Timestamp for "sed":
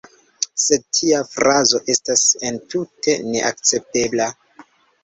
0.63-0.85